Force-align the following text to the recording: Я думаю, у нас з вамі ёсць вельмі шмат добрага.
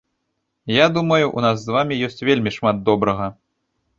Я 0.83 0.87
думаю, 0.95 1.27
у 1.37 1.43
нас 1.45 1.57
з 1.65 1.75
вамі 1.77 1.99
ёсць 2.09 2.25
вельмі 2.29 2.55
шмат 2.57 2.83
добрага. 2.87 3.27